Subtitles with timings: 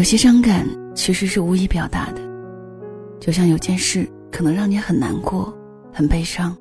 [0.00, 2.22] 有些伤感其实是无以表达的，
[3.20, 5.54] 就像有件事可能让你很难过、
[5.92, 6.56] 很悲伤，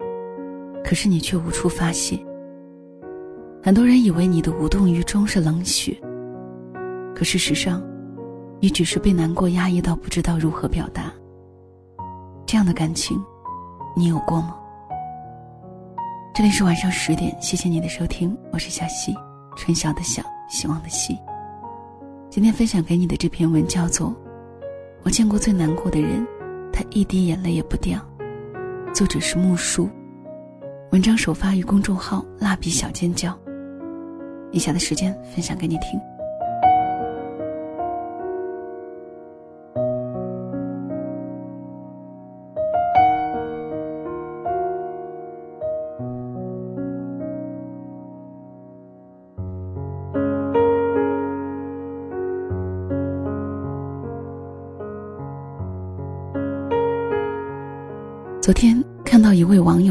[0.84, 2.20] 可是你却无处发泄。
[3.64, 5.98] 很多人以为你的无动于衷是冷血，
[7.16, 7.82] 可事实上，
[8.60, 11.10] 你只是被难过压抑到不知道如何表达。
[12.46, 13.18] 这样的感情，
[13.96, 14.54] 你有过吗？
[16.36, 19.16] 这里是晚上十点，谢谢你的收听，我是小溪，
[19.56, 21.18] 春晓的晓，希望的希。
[22.32, 24.10] 今天分享给你的这篇文叫做
[25.02, 26.24] 《我见过最难过的人，
[26.72, 28.00] 他一滴眼泪也不掉》，
[28.94, 29.90] 作者是木树，
[30.92, 33.36] 文章首发于公众号“蜡笔小尖叫”。
[34.54, 36.00] 以下的时间分享给你听。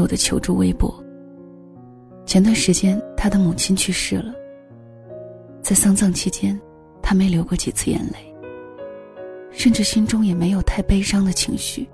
[0.09, 0.93] 的求助微博。
[2.25, 4.33] 前段时间，他的母亲去世了。
[5.61, 6.59] 在丧葬期间，
[7.01, 8.35] 他没流过几次眼泪，
[9.51, 11.87] 甚至心中也没有太悲伤的情绪。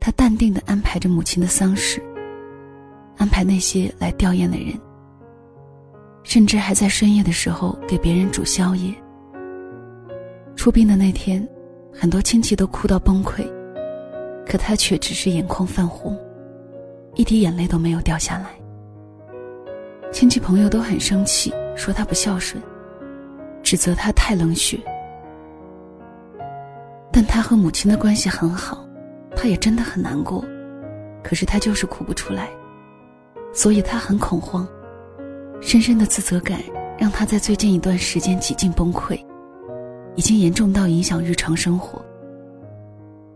[0.00, 2.02] 他淡定的安排着母亲的丧事，
[3.16, 4.78] 安排那些来吊唁的人，
[6.22, 8.92] 甚至还在深夜的时候给别人煮宵夜。
[10.56, 11.46] 出殡的那天，
[11.92, 13.46] 很多亲戚都哭到崩溃。
[14.44, 16.18] 可他却只是眼眶泛红，
[17.14, 18.46] 一滴眼泪都没有掉下来。
[20.10, 22.62] 亲戚朋友都很生气，说他不孝顺，
[23.62, 24.78] 指责他太冷血。
[27.10, 28.86] 但他和母亲的关系很好，
[29.36, 30.44] 他也真的很难过，
[31.22, 32.48] 可是他就是哭不出来，
[33.52, 34.66] 所以他很恐慌。
[35.60, 36.60] 深深的自责感
[36.98, 39.22] 让他在最近一段时间几近崩溃，
[40.16, 42.04] 已经严重到影响日常生活。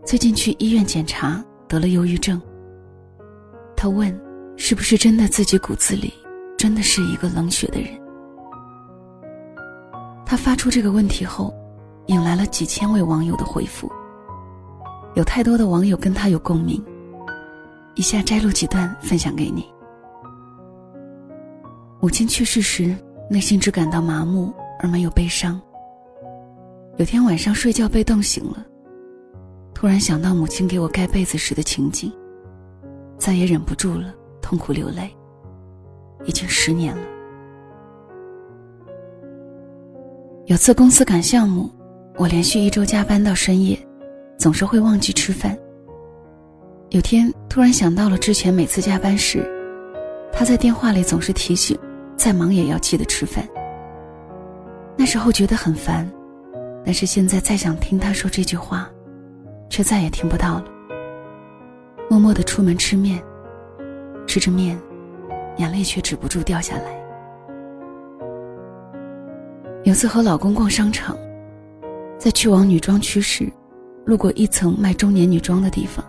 [0.05, 2.41] 最近去医院检查，得了忧郁症。
[3.77, 4.19] 他问
[4.57, 6.11] ：“是不是真的自己骨子里
[6.57, 7.89] 真的是一个冷血的人？”
[10.25, 11.53] 他发出这个问题后，
[12.07, 13.89] 引来了几千位网友的回复。
[15.13, 16.83] 有太多的网友跟他有共鸣，
[17.95, 19.65] 以下摘录几段分享给你。
[21.99, 22.95] 母亲去世时，
[23.29, 25.61] 内心只感到麻木而没有悲伤。
[26.97, 28.65] 有天晚上睡觉被冻醒了。
[29.73, 32.11] 突然想到母亲给我盖被子时的情景，
[33.17, 35.09] 再也忍不住了，痛苦流泪。
[36.25, 37.03] 已经十年了。
[40.45, 41.69] 有次公司赶项目，
[42.15, 43.77] 我连续一周加班到深夜，
[44.37, 45.57] 总是会忘记吃饭。
[46.89, 49.45] 有天突然想到了之前每次加班时，
[50.31, 51.77] 他在电话里总是提醒，
[52.15, 53.47] 再忙也要记得吃饭。
[54.97, 56.09] 那时候觉得很烦，
[56.85, 58.89] 但是现在再想听他说这句话。
[59.69, 60.65] 却再也听不到了。
[62.09, 63.21] 默默的出门吃面，
[64.25, 64.79] 吃着面，
[65.57, 66.83] 眼泪却止不住掉下来。
[69.83, 71.17] 有次和老公逛商场，
[72.17, 73.51] 在去往女装区时，
[74.05, 76.03] 路过一层卖中年女装的地方。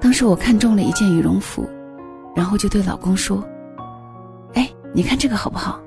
[0.00, 1.68] 当时我看中了一件羽绒服，
[2.34, 3.44] 然后就对老公说
[4.54, 5.80] ：“哎，你看这个好不好？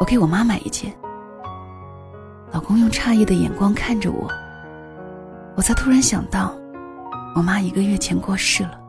[0.00, 0.92] 我给我妈买一件。”
[2.50, 4.28] 老公用诧异的眼光看着我。
[5.54, 6.56] 我才突然想到，
[7.38, 8.80] 我妈一个月前过世了。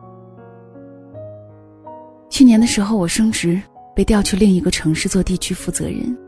[2.28, 3.62] 去年的时候，我升职
[3.94, 6.18] 被调去另一个城市做地区负责人，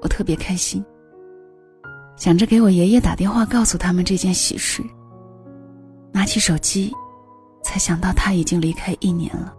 [0.00, 0.82] 我特别开心。
[2.16, 4.82] 想着给我爷爷打电话告诉他们这件喜事，
[6.12, 6.94] 拿起手机，
[7.62, 9.54] 才想到他已经离开一年了。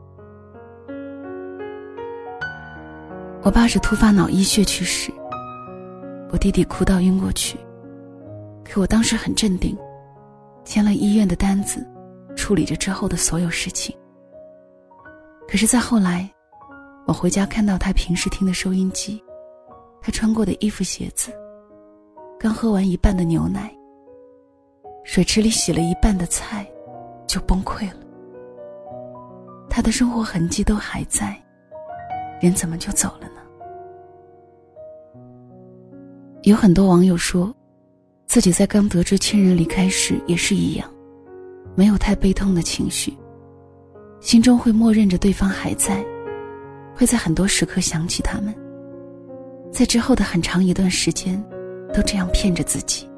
[3.44, 5.12] 我爸是突发脑溢血去世，
[6.32, 7.59] 我弟弟哭到晕过去，
[8.66, 9.78] 可我当时很镇定。
[10.64, 11.84] 签了医院的单子，
[12.36, 13.96] 处理着之后的所有事情。
[15.48, 16.30] 可是再后来，
[17.06, 19.24] 我回家看到他平时听的收音机，
[20.02, 21.32] 他穿过的衣服鞋子，
[22.40, 23.74] 刚喝完一半的牛奶，
[25.04, 26.66] 水池里洗了一半的菜，
[27.28, 28.00] 就崩溃了。
[29.70, 31.42] 他的生活痕迹都还在，
[32.42, 33.42] 人怎么就走了呢？
[36.44, 37.54] 有很多网友说。
[38.28, 40.90] 自己在刚得知亲人离开时也是一样，
[41.76, 43.14] 没有太悲痛的情绪，
[44.20, 46.03] 心中会默认着对方还在，
[46.96, 48.53] 会在很多时刻想起他们。
[49.72, 51.44] 在之后的很长一段时间，
[51.94, 53.09] 都这样骗着自己。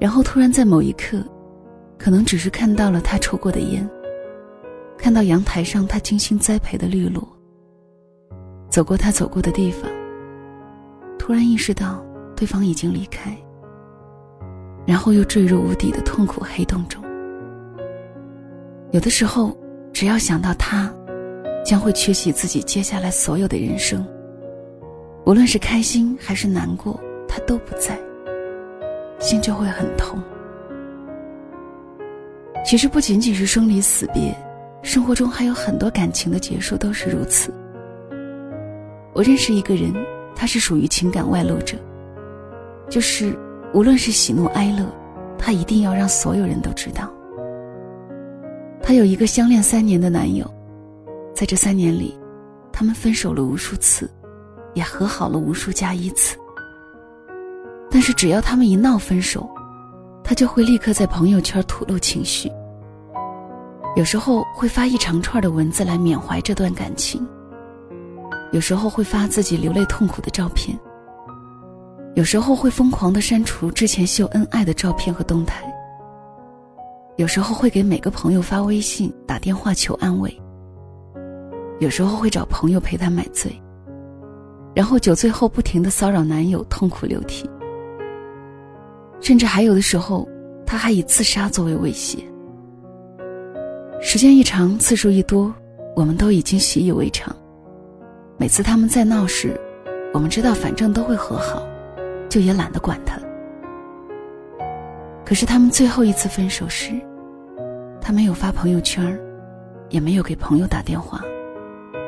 [0.00, 1.24] 然后突然在某一刻，
[1.98, 3.88] 可能只是看到了他抽过的烟，
[4.96, 7.26] 看到阳台上他精心栽培的绿萝，
[8.68, 9.90] 走过他走过的地方，
[11.18, 12.04] 突然意识到。
[12.36, 13.36] 对方已经离开，
[14.88, 17.04] 然后又坠入无底的痛苦黑洞中。
[18.90, 19.54] 有的时候，
[19.92, 20.90] 只要想到他，
[21.62, 24.02] 将会缺席自己接下来所有的人生。
[25.26, 26.98] 无论是开心还是难过，
[27.28, 28.00] 他都不在，
[29.18, 30.18] 心就会很痛。
[32.64, 34.34] 其实不仅仅是生离死别，
[34.82, 37.52] 生活中还有很多感情的结束都是如此。
[39.12, 39.92] 我认识一个人，
[40.34, 41.76] 他是属于情感外露者，
[42.88, 43.38] 就是
[43.74, 44.86] 无论是喜怒哀乐，
[45.38, 47.10] 他一定要让所有人都知道。
[48.82, 50.50] 她有一个相恋三年的男友，
[51.34, 52.18] 在这三年里，
[52.72, 54.10] 他们分手了无数次，
[54.72, 56.38] 也和好了无数加一次。
[57.90, 59.48] 但是只要他们一闹分手，
[60.24, 62.50] 他就会立刻在朋友圈吐露情绪。
[63.96, 67.26] 有时候会发一长串的文字来缅怀这段感情，
[68.52, 70.78] 有时候会发自己流泪痛苦的照片，
[72.18, 75.62] 有时候会疯狂的删除之前秀恩爱的照片和动态。
[77.14, 80.36] 有时候会给每个朋友发微信、打电话求安慰。
[81.78, 83.52] 有时候会找朋友陪她买醉，
[84.74, 87.48] 然后酒醉后不停的骚扰男友，痛哭流涕。
[89.20, 90.28] 甚至还有的时候，
[90.66, 92.18] 她还以自杀作为威胁。
[94.00, 95.54] 时间一长，次数一多，
[95.94, 97.32] 我们都已经习以为常。
[98.36, 99.56] 每次他们在闹时，
[100.12, 101.64] 我们知道反正都会和好，
[102.28, 103.18] 就也懒得管他。
[105.24, 106.92] 可是他们最后一次分手时，
[108.00, 109.18] 他没有发朋友圈，
[109.90, 111.20] 也没有给朋友打电话，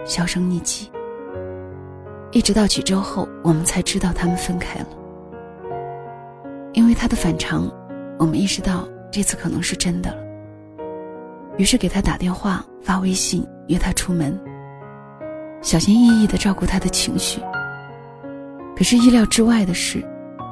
[0.05, 0.91] 销声匿迹。
[2.33, 4.87] 一直到几周后，我们才知道他们分开了。
[6.73, 7.71] 因为他的反常，
[8.19, 10.23] 我们意识到这次可能是真的了。
[11.59, 14.41] 于是给他打电话、发微信约他出门，
[15.61, 17.43] 小心翼翼的照顾他的情绪。
[18.81, 20.03] 可是意料之外的是，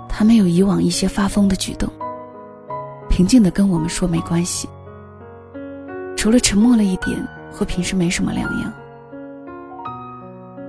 [0.06, 1.90] 他没有以往一些发疯的举动。
[3.08, 4.69] 平静的跟我们说没关系，
[6.14, 7.19] 除了沉默了一点，
[7.50, 8.70] 和平时没什么两样。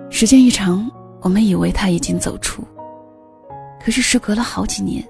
[0.10, 0.90] 时间一长，
[1.20, 2.64] 我们以为他已经走出，
[3.84, 5.06] 可是时隔了好几年，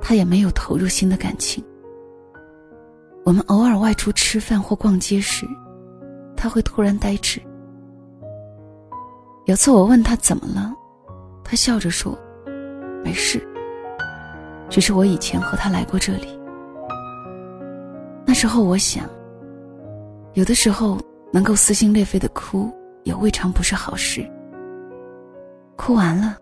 [0.00, 1.62] 他也没有投入新的感情。
[3.22, 5.46] 我们偶尔外出吃饭或逛街时，
[6.34, 7.38] 他会突然呆滞。
[9.44, 10.72] 有次我问他怎么了，
[11.48, 12.18] 他笑着说
[13.04, 13.40] ：“没事，
[14.68, 16.36] 只是我以前和他来过这里。”
[18.26, 19.08] 那时候我想，
[20.34, 20.98] 有的时候
[21.32, 22.68] 能够撕心裂肺的哭，
[23.04, 24.28] 也未尝不是好事。
[25.76, 26.36] 哭完了，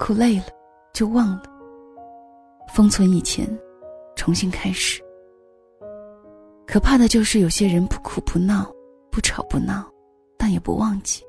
[0.00, 0.46] 哭累了，
[0.92, 1.42] 就忘了。
[2.74, 3.46] 封存以前，
[4.16, 5.00] 重新开始。
[6.66, 8.68] 可怕的就是有些人不哭不闹，
[9.08, 9.88] 不吵不闹，
[10.36, 11.22] 但也不忘记，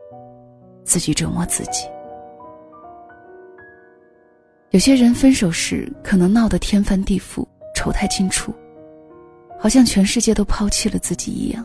[0.83, 1.87] 自己折磨自己。
[4.73, 8.51] 有些人分手时可能闹得天翻地覆，丑态尽出。
[9.59, 11.63] 好像全世界都抛弃了自己一样。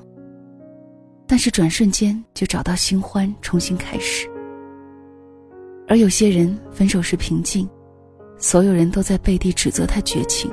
[1.26, 4.28] 但是转瞬间就找到新欢，重新开始。
[5.88, 7.66] 而有些人分手时平静，
[8.36, 10.50] 所有人都在背地指责他绝情，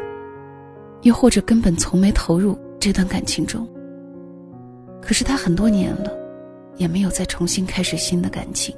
[1.02, 3.68] 又或者根本从没投入这段感情中。
[5.02, 6.10] 可是他很多年了，
[6.78, 8.74] 也没有再重新开始新的感情。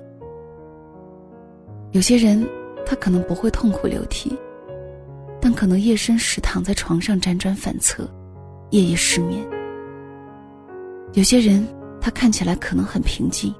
[1.91, 2.43] 有些人，
[2.89, 4.33] 他可能不会痛哭流涕，
[5.41, 8.09] 但可能夜深时躺在床上辗转反侧。
[8.69, 9.45] 夜夜失眠。
[11.13, 11.67] 有些人，
[11.99, 13.53] 他看起来可能很平静，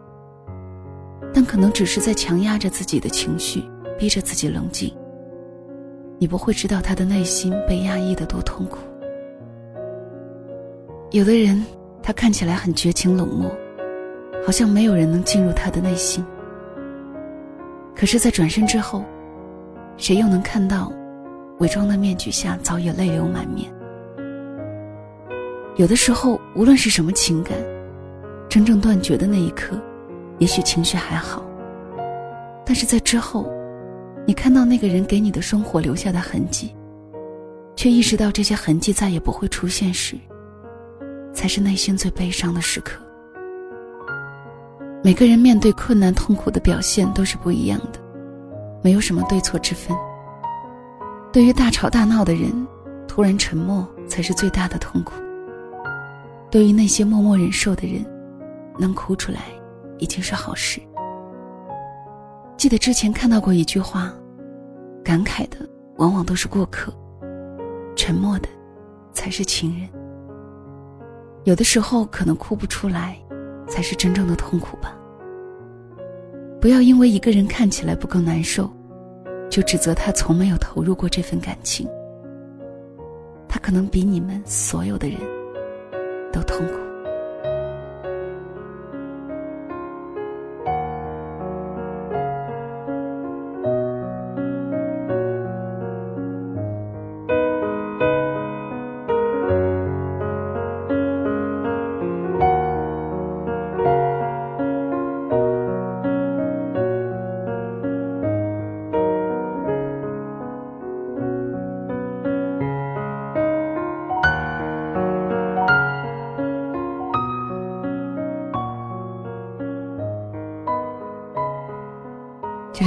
[1.34, 3.64] 但可能只是在强压着自己的情绪，
[3.98, 4.94] 逼着自己冷静。
[6.18, 8.80] 你不会知道他的内心被压抑的多痛苦。
[11.12, 11.66] 有的人，
[12.02, 13.50] 他看起来很绝情冷漠，
[14.46, 16.26] 好像没有人能进入他的内心。
[17.96, 19.06] 可是，在转身之后，
[19.98, 20.92] 谁又能看到，
[21.60, 23.68] 伪装的面具下早已泪流满面？
[25.76, 27.58] 有的时候，无论是什么情感，
[28.48, 29.76] 真正断绝的那一刻，
[30.38, 31.44] 也许情绪还好。
[32.66, 33.52] 但是在之后，
[34.26, 36.76] 你看到那个人给你的生活留下的痕迹，
[37.76, 40.16] 却意识到这些痕迹再也不会出现时，
[41.34, 43.02] 才是内心最悲伤的时刻。
[45.04, 48.00] 每个人面对困难痛苦的表现都是不一样的，
[48.82, 49.96] 没有什么对错之分。
[51.32, 52.68] 对于大吵大闹的人，
[53.08, 55.14] 突然沉默才是最大的痛苦。
[56.50, 58.06] 对于那些默默忍受的人，
[58.80, 59.42] 能哭出来
[60.00, 60.82] 已经是好事。
[62.56, 64.12] 记得之前看到过一句话，
[65.04, 65.58] 感慨的
[65.98, 66.92] 往往都是过客，
[67.96, 68.48] 沉默的
[69.12, 69.88] 才是情人。
[71.44, 73.18] 有的时候可能哭不出来，
[73.68, 74.97] 才是真正的痛苦吧。
[76.60, 78.70] 不要因为一个人看起来不够难受，
[79.50, 81.88] 就指责他从没有投入过这份感情。
[83.48, 85.20] 他可能比你们所有的人
[86.32, 86.87] 都痛苦。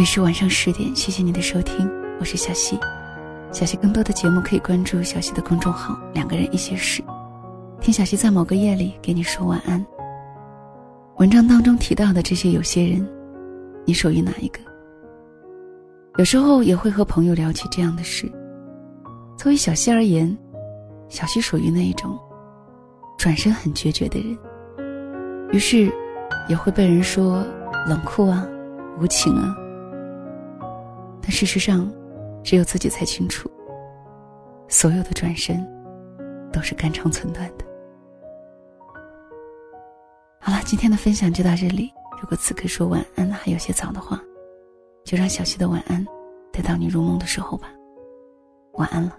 [0.01, 1.87] 里是晚上十点，谢谢你的收听，
[2.19, 2.79] 我是小溪。
[3.53, 7.03] 小溪更多的节目可以关注小溪的公众号“两个人一些事”，
[7.83, 9.85] 听小溪在某个夜里给你说晚安。
[11.19, 13.07] 文章当中提到的这些有些人，
[13.85, 14.59] 你属于哪一个？
[16.17, 18.27] 有时候也会和朋友聊起这样的事。
[19.37, 20.35] 作为小溪而言，
[21.11, 22.19] 小溪属于那一种
[23.19, 24.39] 转身很决绝的人，
[25.53, 25.93] 于是
[26.49, 27.45] 也会被人说
[27.87, 28.49] 冷酷啊、
[28.99, 29.55] 无情啊。
[31.23, 31.91] 但事实上，
[32.43, 33.51] 只有自己才清楚，
[34.69, 35.67] 所有的转身
[36.53, 37.65] 都是肝肠寸断的。
[40.41, 41.93] 好了，今天的分享就到这里。
[42.21, 44.21] 如果此刻说晚安还有些早的话，
[45.05, 46.05] 就让小溪的晚安
[46.53, 47.69] 带到你入梦的时候吧。
[48.75, 49.17] 晚安了。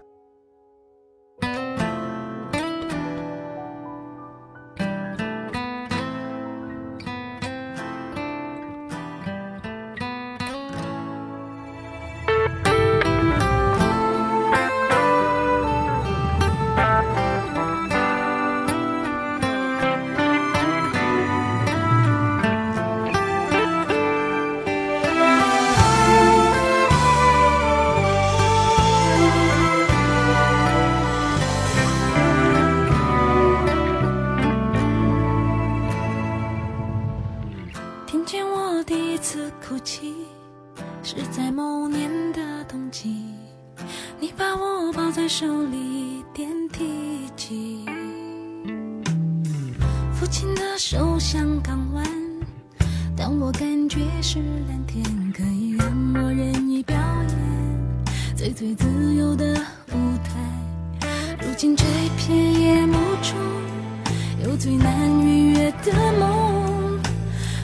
[64.62, 67.00] 最难逾越的梦，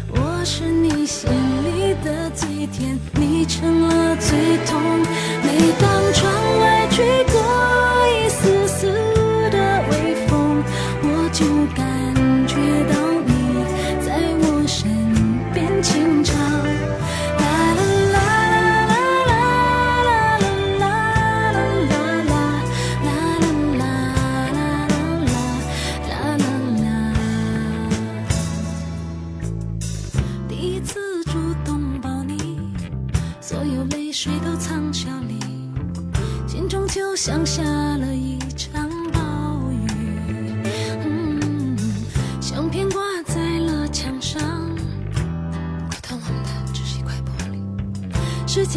[0.10, 2.98] 我是你心里的最甜。
[3.14, 4.82] 你成了最痛。
[5.44, 7.40] 每当窗外吹过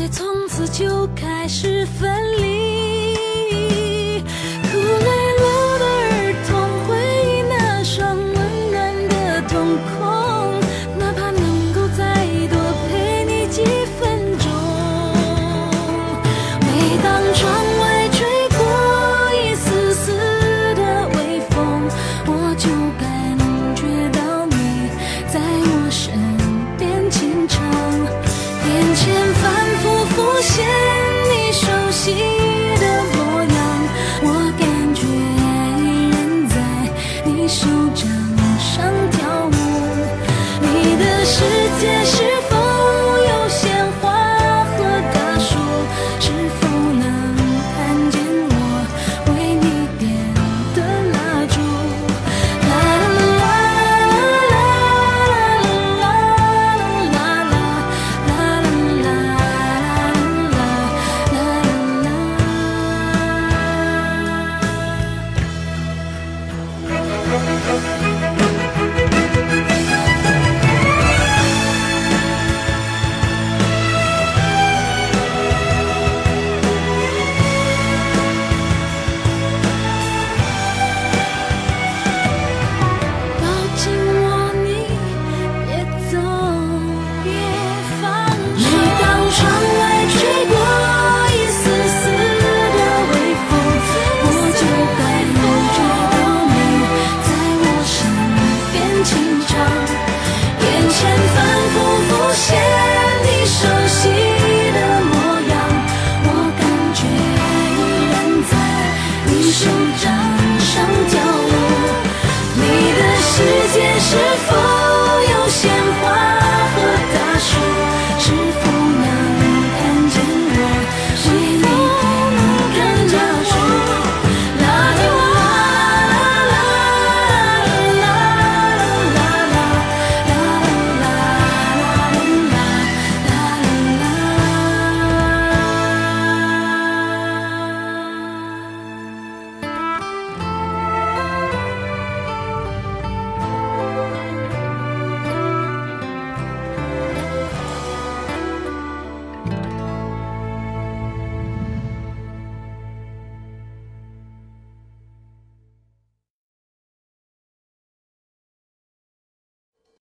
[0.00, 2.50] 界从此就开始分离。